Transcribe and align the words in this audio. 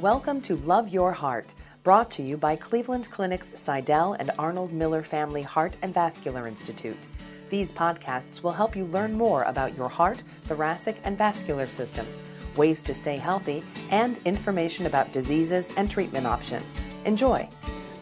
Welcome 0.00 0.42
to 0.42 0.56
Love 0.56 0.90
Your 0.90 1.12
Heart, 1.12 1.54
brought 1.82 2.10
to 2.12 2.22
you 2.22 2.36
by 2.36 2.54
Cleveland 2.54 3.10
Clinic's 3.10 3.52
Sydell 3.52 4.14
and 4.20 4.30
Arnold 4.38 4.70
Miller 4.70 5.02
Family 5.02 5.40
Heart 5.40 5.78
and 5.80 5.94
Vascular 5.94 6.46
Institute. 6.46 7.06
These 7.48 7.72
podcasts 7.72 8.42
will 8.42 8.52
help 8.52 8.76
you 8.76 8.84
learn 8.84 9.14
more 9.14 9.44
about 9.44 9.74
your 9.74 9.88
heart, 9.88 10.22
thoracic, 10.42 10.98
and 11.04 11.16
vascular 11.16 11.66
systems, 11.66 12.24
ways 12.56 12.82
to 12.82 12.94
stay 12.94 13.16
healthy, 13.16 13.64
and 13.90 14.18
information 14.26 14.84
about 14.84 15.14
diseases 15.14 15.70
and 15.78 15.90
treatment 15.90 16.26
options. 16.26 16.78
Enjoy. 17.06 17.48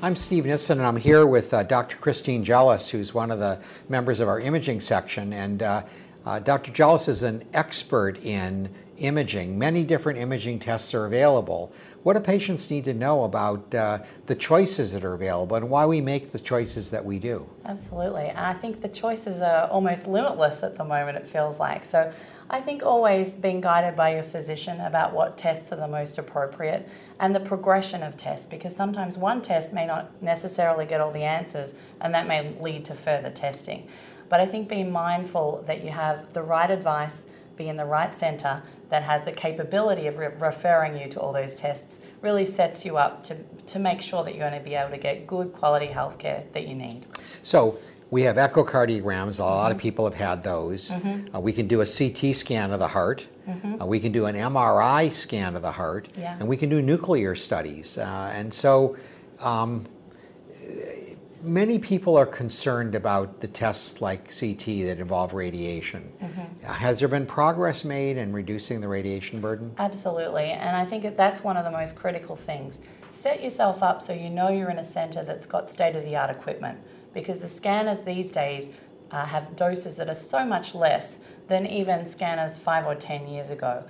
I'm 0.03 0.17
Steve 0.17 0.47
Nissen, 0.47 0.79
and 0.79 0.87
I'm 0.89 0.97
here 0.97 1.29
with 1.29 1.55
uh, 1.55 1.63
Dr. 1.63 1.97
Christine 1.99 2.43
Jellis, 2.43 2.91
who's 2.91 3.15
one 3.15 3.31
of 3.31 3.39
the 3.39 3.63
members 3.89 4.19
of 4.19 4.27
our 4.27 4.41
imaging 4.41 4.81
section. 4.81 5.33
And 5.33 5.63
uh, 5.63 5.85
uh, 6.27 6.41
Dr. 6.41 6.73
Jellis 6.73 7.07
is 7.07 7.23
an 7.23 7.45
expert 7.53 8.25
in 8.25 8.75
imaging. 8.99 9.59
Many 9.59 9.85
different 9.85 10.19
imaging 10.19 10.59
tests 10.59 10.95
are 10.95 11.07
available. 11.07 11.73
What 12.03 12.15
do 12.15 12.21
patients 12.21 12.71
need 12.71 12.85
to 12.85 12.95
know 12.95 13.25
about 13.25 13.75
uh, 13.75 13.99
the 14.27 14.35
choices 14.35 14.93
that 14.93 15.05
are 15.05 15.15
available 15.15 15.57
and 15.57 15.71
why 15.71 15.87
we 15.87 16.01
make 16.01 16.33
the 16.33 16.39
choices 16.39 16.91
that 16.91 17.05
we 17.05 17.19
do? 17.19 17.49
Absolutely. 17.65 18.31
I 18.35 18.55
think 18.55 18.81
the 18.81 18.89
choices 18.89 19.41
are 19.41 19.69
almost 19.69 20.07
limitless 20.07 20.63
at 20.63 20.77
the 20.77 20.85
moment, 20.85 21.17
it 21.17 21.27
feels 21.27 21.59
like. 21.59 21.85
So 21.85 22.13
I 22.51 22.61
think 22.61 22.83
always 22.83 23.35
being 23.35 23.61
guided 23.61 23.97
by 23.97 24.15
your 24.15 24.23
physician 24.23 24.81
about 24.81 25.15
what 25.15 25.39
tests 25.39 25.73
are 25.73 25.77
the 25.77 25.89
most 25.89 26.19
appropriate 26.19 26.89
and 27.19 27.35
the 27.35 27.41
progression 27.41 28.03
of 28.03 28.17
tests, 28.17 28.47
because 28.47 28.77
sometimes 28.77 29.17
one 29.17 29.41
test 29.41 29.73
may 29.73 29.87
not 29.87 30.23
necessarily 30.23 30.85
get 30.85 31.01
all 31.01 31.11
the 31.11 31.23
answers 31.23 31.75
and 32.01 32.15
that 32.15 32.27
may 32.27 32.55
lead 32.61 32.85
to 32.85 32.95
further 32.95 33.31
testing. 33.31 33.89
But 34.29 34.41
I 34.41 34.47
think 34.47 34.69
being 34.69 34.91
mindful 34.91 35.65
that 35.67 35.85
you 35.85 35.91
have 35.91 36.33
the 36.35 36.43
right 36.43 36.71
advice, 36.71 37.27
be 37.57 37.69
in 37.69 37.77
the 37.77 37.85
right 37.85 38.13
centre 38.13 38.63
that 38.91 39.03
has 39.03 39.25
the 39.25 39.33
capability 39.33 40.07
of 40.07 40.19
re- 40.19 40.29
referring 40.39 40.99
you 40.99 41.09
to 41.09 41.21
all 41.21 41.33
those 41.33 41.55
tests 41.55 42.01
really 42.21 42.45
sets 42.45 42.85
you 42.85 42.97
up 42.97 43.25
to, 43.25 43.37
to 43.67 43.79
make 43.79 44.01
sure 44.01 44.25
that 44.25 44.35
you're 44.35 44.49
going 44.49 44.61
to 44.61 44.65
be 44.65 44.75
able 44.75 44.91
to 44.91 44.99
get 44.99 45.27
good 45.27 45.53
quality 45.53 45.87
healthcare 45.87 46.51
that 46.53 46.67
you 46.67 46.75
need. 46.75 47.05
So, 47.43 47.79
we 48.11 48.23
have 48.23 48.37
echocardiograms. 48.37 49.41
A 49.41 49.43
lot 49.43 49.65
mm-hmm. 49.65 49.73
of 49.73 49.79
people 49.79 50.05
have 50.05 50.15
had 50.15 50.43
those. 50.43 50.93
Mm-hmm. 50.93 51.35
Uh, 51.35 51.41
we 51.41 51.53
can 51.53 51.67
do 51.67 51.81
a 51.81 51.87
CT 51.87 52.37
scan 52.37 52.71
of 52.71 52.79
the 52.79 52.87
heart. 52.87 53.27
Mm-hmm. 53.49 53.83
Uh, 53.83 53.87
we 53.87 53.99
can 53.99 54.13
do 54.13 54.27
an 54.27 54.37
MRI 54.37 55.11
scan 55.13 55.57
of 55.57 55.63
the 55.63 55.73
heart. 55.73 56.09
Yeah. 56.17 56.37
And 56.39 56.47
we 56.47 56.57
can 56.57 56.69
do 56.69 56.81
nuclear 56.81 57.35
studies. 57.35 57.99
Uh, 57.99 58.31
and 58.33 58.55
so, 58.55 58.97
um, 59.41 59.85
many 61.45 61.79
people 61.79 62.17
are 62.17 62.27
concerned 62.27 62.95
about 62.95 63.41
the 63.41 63.49
tests 63.49 64.01
like 64.01 64.25
CT 64.25 64.65
that 64.87 64.99
involve 64.99 65.35
radiation. 65.35 66.13
Mm-hmm. 66.23 66.65
Has 66.65 66.99
there 66.99 67.09
been 67.09 67.27
progress 67.27 67.85
made 67.85 68.17
in 68.17 68.33
reducing 68.33 68.81
the 68.81 68.89
radiation 68.89 69.41
burden? 69.41 69.75
Absolutely, 69.79 70.51
and 70.51 70.77
I 70.77 70.85
think 70.85 71.17
that's 71.17 71.45
one 71.45 71.57
of 71.57 71.65
the 71.65 71.71
most 71.71 71.97
critical 71.97 72.35
things. 72.35 72.83
Set 73.11 73.43
yourself 73.43 73.83
up 73.83 74.03
so 74.03 74.13
you 74.13 74.31
know 74.31 74.49
you're 74.49 74.71
in 74.71 74.79
a 74.79 74.85
center 74.85 75.23
that's 75.23 75.47
got 75.47 75.71
state 75.71 75.95
of 75.95 76.05
the 76.05 76.17
art 76.17 76.31
equipment 76.31 76.79
because 77.13 77.39
the 77.39 77.49
scanners 77.49 78.01
these 78.01 78.31
days 78.31 78.73
uh, 79.11 79.25
have 79.25 79.55
doses 79.55 79.97
that 79.97 80.09
are 80.09 80.15
so 80.15 80.45
much 80.45 80.75
less 80.75 81.19
than 81.47 81.67
even 81.67 82.05
scanners 82.05 82.57
five 82.57 82.87
or 82.87 82.95
ten 82.95 83.29
years 83.29 83.51
ago 83.51 83.85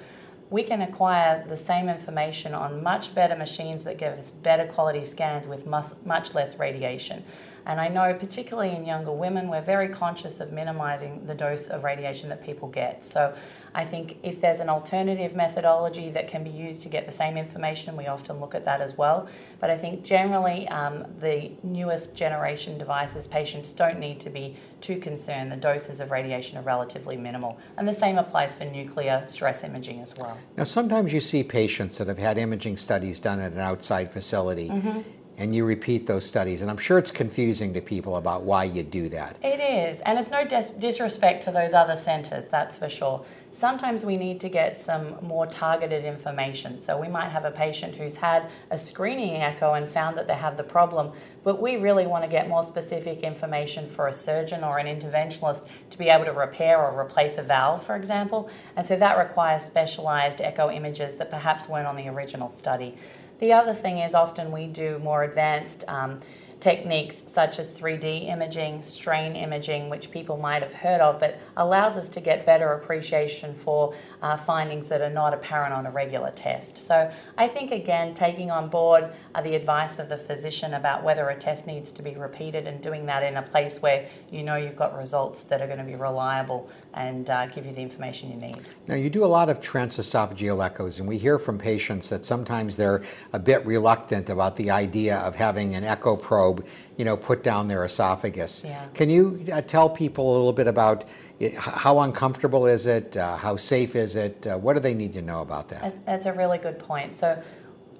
we 0.51 0.63
can 0.63 0.83
acquire 0.83 1.45
the 1.49 1.57
same 1.57 1.89
information 1.89 2.55
on 2.55 2.83
much 2.83 3.15
better 3.15 3.37
machines 3.37 3.85
that 3.85 3.99
give 3.99 4.13
us 4.19 4.31
better 4.31 4.67
quality 4.67 5.05
scans 5.05 5.47
with 5.47 5.67
much 5.67 6.35
less 6.35 6.59
radiation. 6.59 7.25
And 7.67 7.81
I 7.81 7.89
know, 7.89 8.13
particularly 8.15 8.75
in 8.75 8.85
younger 8.85 9.13
women, 9.13 9.49
we're 9.49 9.63
very 9.63 9.89
conscious 9.89 10.41
of 10.41 10.53
minimizing 10.53 11.27
the 11.27 11.35
dose 11.35 11.69
of 11.69 11.85
radiation 11.85 12.29
that 12.29 12.45
people 12.45 12.69
get. 12.69 13.05
So 13.05 13.35
I 13.75 13.85
think 13.85 14.19
if 14.23 14.41
there's 14.41 14.61
an 14.61 14.69
alternative 14.69 15.35
methodology 15.35 16.11
that 16.11 16.29
can 16.29 16.45
be 16.45 16.51
used 16.51 16.83
to 16.83 16.89
get 16.89 17.07
the 17.07 17.13
same 17.13 17.37
information, 17.37 17.97
we 17.97 18.07
often 18.07 18.39
look 18.39 18.55
at 18.55 18.65
that 18.67 18.81
as 18.81 18.97
well. 18.97 19.29
But 19.61 19.71
I 19.71 19.77
think 19.77 20.05
generally, 20.05 20.69
um, 20.69 21.07
the 21.19 21.51
newest 21.63 22.15
generation 22.15 22.79
devices, 22.79 23.27
patients 23.27 23.71
don't 23.71 23.99
need 23.99 24.21
to 24.21 24.31
be 24.31 24.57
too 24.81 24.99
concerned. 24.99 25.51
The 25.51 25.57
doses 25.57 25.99
of 25.99 26.13
radiation 26.13 26.59
are 26.59 26.63
relatively 26.63 27.17
minimal. 27.17 27.59
And 27.77 27.89
the 27.89 27.95
same 27.95 28.19
applies 28.19 28.55
for 28.55 28.65
nuclear 28.65 29.25
stress 29.27 29.65
imaging 29.65 30.01
as 30.01 30.17
well. 30.17 30.39
Now, 30.57 30.65
sometimes 30.65 31.13
you 31.13 31.21
see 31.21 31.43
patients 31.43 31.99
that 31.99 32.07
have 32.07 32.19
had 32.19 32.39
imaging 32.39 32.77
studies 32.77 33.19
done 33.19 33.41
at 33.41 33.53
an 33.53 33.61
outside 33.61 34.13
facility. 34.13 34.69
Mm-hmm 34.69 35.01
and 35.37 35.55
you 35.55 35.65
repeat 35.65 36.07
those 36.07 36.25
studies. 36.25 36.63
And 36.63 36.71
I'm 36.71 36.77
sure 36.77 36.99
it's 36.99 37.11
confusing 37.11 37.75
to 37.75 37.81
people 37.81 38.17
about 38.17 38.43
why 38.43 38.65
you 38.65 38.83
do 38.83 39.09
that. 39.11 39.37
It 39.43 39.61
is, 39.61 40.01
and 40.03 40.19
it's 40.19 40.31
no 40.31 40.45
dis- 40.47 40.71
disrespect 40.71 41.43
to 41.45 41.51
those 41.51 41.75
other 41.75 41.97
centres, 41.97 42.47
that's 42.49 42.77
for 42.77 42.89
sure. 42.89 43.25
Sometimes 43.51 44.05
we 44.05 44.17
need 44.17 44.41
to 44.41 44.49
get 44.49 44.81
some 44.81 45.17
more 45.23 45.47
targeted 45.47 46.05
information. 46.05 46.81
So 46.81 46.99
we 47.01 47.07
might 47.07 47.29
have 47.29 47.45
a 47.45 47.53
patient 47.53 47.95
who's 47.95 48.17
had 48.17 48.51
a 48.71 48.79
screening 48.79 49.37
echo 49.37 49.75
and 49.75 49.89
found 49.89 50.17
that 50.17 50.27
they 50.27 50.35
have 50.35 50.57
the 50.57 50.65
problem, 50.65 51.13
but 51.45 51.61
we 51.61 51.77
really 51.77 52.07
want 52.07 52.25
to 52.25 52.31
get 52.31 52.49
more 52.49 52.65
specific 52.65 53.21
information 53.21 53.89
for 53.89 54.09
a 54.09 54.13
surgeon 54.13 54.65
or 54.65 54.79
an 54.79 54.87
interventionalist 54.87 55.69
to 55.91 55.99
be 55.99 56.09
able 56.09 56.25
to 56.25 56.33
repair 56.33 56.85
or 56.85 56.99
replace 57.01 57.39
a 57.39 57.43
valve, 57.43 57.85
for 57.85 57.95
example. 57.95 58.51
And 58.75 58.85
so 58.85 58.97
that 58.97 59.19
requires 59.19 59.63
specialised 59.63 60.41
echo 60.41 60.69
images 60.69 61.15
that 61.17 61.31
perhaps 61.31 61.69
weren't 61.69 61.87
on 61.87 61.97
the 61.97 62.09
original 62.09 62.49
study. 62.49 62.97
The 63.45 63.53
other 63.53 63.75
thing 63.75 63.99
is 63.99 64.15
often 64.15 64.53
we 64.53 64.67
do 64.67 64.99
more 65.01 65.23
advanced 65.23 65.85
um, 65.87 66.21
techniques 66.65 67.23
such 67.27 67.59
as 67.59 67.69
3D 67.69 68.27
imaging, 68.27 68.83
strain 68.83 69.37
imaging, 69.37 69.91
which 69.91 70.11
people 70.11 70.39
might 70.39 70.63
have 70.63 70.73
heard 70.73 71.03
of, 71.03 71.21
but 71.21 71.39
allows 71.59 71.99
us 71.99 72.09
to 72.09 72.23
get 72.23 72.47
better 72.47 72.73
appreciation 72.73 73.55
for 73.55 73.95
uh, 74.23 74.35
findings 74.35 74.87
that 74.87 75.03
are 75.03 75.11
not 75.11 75.35
apparent 75.35 75.75
on 75.75 75.85
a 75.85 75.91
regular 75.91 76.31
test. 76.31 76.79
So 76.79 77.13
I 77.37 77.49
think, 77.49 77.71
again, 77.71 78.15
taking 78.15 78.51
on 78.51 78.71
board 78.71 79.13
uh, 79.35 79.43
the 79.43 79.55
advice 79.55 79.99
of 79.99 80.09
the 80.09 80.17
physician 80.17 80.73
about 80.73 81.05
whether 81.05 81.29
a 81.29 81.37
test 81.37 81.67
needs 81.67 81.91
to 81.93 82.03
be 82.03 82.15
repeated 82.15 82.67
and 82.67 82.81
doing 82.81 83.05
that 83.07 83.23
in 83.23 83.37
a 83.37 83.43
place 83.43 83.83
where 83.83 84.09
you 84.31 84.43
know 84.43 84.57
you've 84.57 84.77
got 84.77 84.97
results 84.97 85.43
that 85.43 85.61
are 85.61 85.67
going 85.67 85.79
to 85.79 85.85
be 85.85 85.97
reliable 85.97 86.71
and 86.95 87.29
uh, 87.29 87.47
give 87.47 87.67
you 87.67 87.73
the 87.73 87.83
information 87.83 88.31
you 88.31 88.37
need. 88.37 88.57
Now, 88.87 88.95
you 88.95 89.11
do 89.11 89.25
a 89.25 89.27
lot 89.27 89.49
of 89.49 89.61
transesophageal 89.61 90.65
echoes, 90.65 91.01
and 91.01 91.09
we 91.09 91.19
hear 91.19 91.39
from 91.39 91.59
patients 91.59 92.09
that 92.09 92.25
sometimes 92.25 92.77
they're 92.77 93.03
a 93.33 93.39
bit 93.39 93.67
reluctant 93.67 94.31
about 94.31 94.57
the 94.57 94.71
idea 94.71 95.19
of 95.19 95.35
having 95.35 95.75
an 95.75 95.85
echo 95.85 96.17
probe, 96.17 96.54
you 96.97 97.05
know, 97.05 97.17
put 97.17 97.43
down 97.43 97.69
their 97.69 97.85
esophagus. 97.85 98.63
Yeah. 98.65 98.87
Can 98.95 99.11
you 99.11 99.45
uh, 99.53 99.61
tell 99.63 99.89
people 99.89 100.31
a 100.31 100.35
little 100.37 100.53
bit 100.53 100.67
about 100.67 101.05
it, 101.41 101.55
how 101.55 102.01
uncomfortable 102.01 102.67
is 102.67 102.87
it? 102.87 103.17
Uh, 103.17 103.37
how 103.37 103.57
safe 103.57 103.97
is 103.97 104.17
it? 104.17 104.47
Uh, 104.47 104.57
what 104.59 104.75
do 104.75 104.81
they 104.81 104.95
need 104.95 105.13
to 105.15 105.23
know 105.23 105.41
about 105.41 105.69
that? 105.69 106.05
That's 106.07 106.27
a 106.27 106.33
really 106.33 106.59
good 106.59 106.79
point. 106.79 107.15
So, 107.15 107.43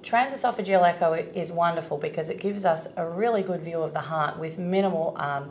transesophageal 0.03 0.87
echo 0.87 1.13
is 1.13 1.51
wonderful 1.51 1.97
because 1.97 2.29
it 2.29 2.39
gives 2.39 2.63
us 2.63 2.87
a 2.95 3.07
really 3.07 3.41
good 3.41 3.61
view 3.61 3.81
of 3.81 3.93
the 3.93 4.01
heart 4.01 4.37
with 4.39 4.57
minimal. 4.57 5.15
Um, 5.17 5.49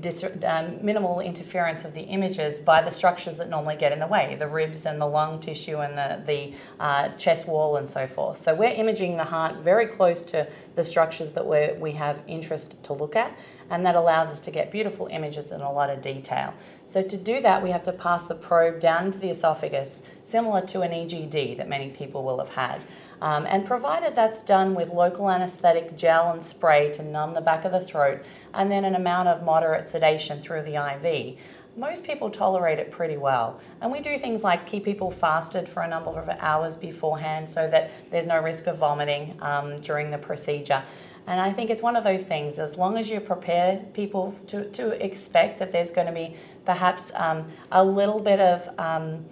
dis- 0.00 0.24
um, 0.44 0.78
minimal 0.84 1.20
interference 1.20 1.84
of 1.84 1.94
the 1.94 2.02
images 2.02 2.58
by 2.58 2.82
the 2.82 2.90
structures 2.90 3.36
that 3.38 3.48
normally 3.48 3.76
get 3.76 3.92
in 3.92 3.98
the 3.98 4.06
way 4.06 4.36
the 4.38 4.48
ribs 4.48 4.86
and 4.86 5.00
the 5.00 5.06
lung 5.06 5.40
tissue 5.40 5.78
and 5.78 5.96
the, 5.96 6.22
the 6.26 6.54
uh, 6.80 7.08
chest 7.10 7.46
wall 7.46 7.76
and 7.76 7.88
so 7.88 8.06
forth. 8.06 8.40
So 8.40 8.54
we're 8.54 8.74
imaging 8.74 9.16
the 9.16 9.24
heart 9.24 9.56
very 9.56 9.86
close 9.86 10.22
to 10.22 10.46
the 10.74 10.84
structures 10.84 11.32
that 11.32 11.46
we 11.46 11.72
we 11.78 11.92
have 11.92 12.20
interest 12.26 12.82
to 12.84 12.92
look 12.92 13.16
at, 13.16 13.36
and 13.70 13.84
that 13.84 13.96
allows 13.96 14.28
us 14.28 14.40
to 14.40 14.50
get 14.50 14.70
beautiful 14.70 15.06
images 15.08 15.50
in 15.50 15.60
a 15.60 15.72
lot 15.72 15.90
of 15.90 16.02
detail. 16.02 16.54
So 16.84 17.02
to 17.02 17.16
do 17.16 17.40
that, 17.40 17.62
we 17.62 17.70
have 17.70 17.82
to 17.84 17.92
pass 17.92 18.24
the 18.24 18.34
probe 18.34 18.80
down 18.80 19.06
into 19.06 19.18
the 19.18 19.30
esophagus, 19.30 20.02
similar 20.22 20.60
to 20.66 20.82
an 20.82 20.92
EGD 20.92 21.56
that 21.56 21.68
many 21.68 21.90
people 21.90 22.22
will 22.22 22.38
have 22.38 22.50
had. 22.50 22.82
Um, 23.20 23.46
and 23.46 23.64
provided 23.64 24.14
that's 24.14 24.42
done 24.42 24.74
with 24.74 24.90
local 24.90 25.30
anesthetic 25.30 25.96
gel 25.96 26.30
and 26.32 26.42
spray 26.42 26.92
to 26.92 27.02
numb 27.02 27.34
the 27.34 27.40
back 27.40 27.64
of 27.64 27.72
the 27.72 27.80
throat, 27.80 28.24
and 28.52 28.70
then 28.70 28.84
an 28.84 28.94
amount 28.94 29.28
of 29.28 29.42
moderate 29.42 29.88
sedation 29.88 30.40
through 30.42 30.62
the 30.62 30.76
IV, 30.76 31.38
most 31.76 32.04
people 32.04 32.30
tolerate 32.30 32.78
it 32.78 32.90
pretty 32.90 33.16
well. 33.16 33.60
And 33.80 33.92
we 33.92 34.00
do 34.00 34.18
things 34.18 34.42
like 34.42 34.66
keep 34.66 34.84
people 34.84 35.10
fasted 35.10 35.68
for 35.68 35.82
a 35.82 35.88
number 35.88 36.10
of 36.10 36.28
hours 36.40 36.74
beforehand 36.74 37.50
so 37.50 37.68
that 37.68 37.90
there's 38.10 38.26
no 38.26 38.40
risk 38.40 38.66
of 38.66 38.78
vomiting 38.78 39.36
um, 39.42 39.78
during 39.80 40.10
the 40.10 40.18
procedure. 40.18 40.82
And 41.26 41.40
I 41.40 41.52
think 41.52 41.70
it's 41.70 41.82
one 41.82 41.96
of 41.96 42.04
those 42.04 42.22
things, 42.22 42.58
as 42.58 42.76
long 42.76 42.96
as 42.96 43.10
you 43.10 43.20
prepare 43.20 43.84
people 43.94 44.34
to, 44.48 44.70
to 44.70 45.04
expect 45.04 45.58
that 45.58 45.72
there's 45.72 45.90
going 45.90 46.06
to 46.06 46.12
be 46.12 46.36
perhaps 46.64 47.10
um, 47.14 47.50
a 47.72 47.84
little 47.84 48.20
bit 48.20 48.40
of. 48.40 48.68
Um, 48.78 49.26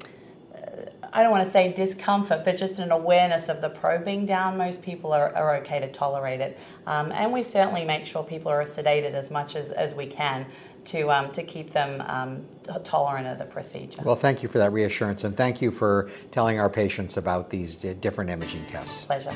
I 1.13 1.23
don't 1.23 1.31
want 1.31 1.45
to 1.45 1.51
say 1.51 1.73
discomfort, 1.73 2.45
but 2.45 2.57
just 2.57 2.81
an 2.81 2.91
awareness 2.91 3.49
of 3.49 3.61
the 3.61 3.71
probing 3.71 4.27
down, 4.27 4.59
most 4.59 4.83
people 4.83 5.13
are, 5.13 5.33
are 5.37 5.55
okay 5.59 5.79
to 5.79 5.87
tolerate 5.87 6.41
it. 6.41 6.59
Um, 6.89 7.13
and 7.13 7.33
we 7.33 7.45
certainly 7.45 7.85
make 7.85 8.05
sure 8.05 8.25
people 8.25 8.51
are 8.51 8.65
sedated 8.65 9.13
as 9.13 9.31
much 9.31 9.55
as, 9.55 9.71
as 9.71 9.95
we 9.95 10.07
can 10.07 10.45
to, 10.87 11.13
um, 11.13 11.31
to 11.31 11.45
keep 11.45 11.73
them 11.73 12.03
um, 12.09 12.45
tolerant 12.83 13.29
of 13.29 13.39
the 13.39 13.45
procedure. 13.45 14.03
Well, 14.03 14.17
thank 14.17 14.43
you 14.43 14.49
for 14.49 14.59
that 14.59 14.73
reassurance, 14.73 15.23
and 15.23 15.37
thank 15.37 15.63
you 15.63 15.71
for 15.71 16.11
telling 16.33 16.59
our 16.59 16.69
patients 16.69 17.17
about 17.17 17.49
these 17.49 17.77
different 17.77 18.31
imaging 18.31 18.67
tests. 18.67 19.05
Pleasure. 19.05 19.33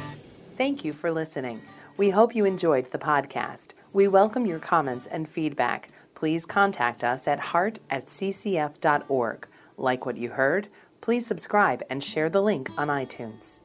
Thank 0.56 0.84
you 0.84 0.93
for 0.93 1.12
listening. 1.12 1.62
We 1.98 2.10
hope 2.10 2.36
you 2.36 2.44
enjoyed 2.44 2.92
the 2.92 2.98
podcast. 2.98 3.70
We 3.92 4.06
welcome 4.06 4.46
your 4.46 4.60
comments 4.60 5.08
and 5.08 5.28
feedback. 5.28 5.90
Please 6.14 6.46
contact 6.46 7.02
us 7.02 7.26
at 7.26 7.40
heart 7.40 7.80
at 7.90 8.06
ccf.org. 8.06 9.48
Like 9.76 10.06
what 10.06 10.16
you 10.16 10.30
heard? 10.30 10.68
Please 11.00 11.26
subscribe 11.26 11.82
and 11.90 12.04
share 12.04 12.30
the 12.30 12.40
link 12.40 12.70
on 12.78 12.86
iTunes. 12.86 13.58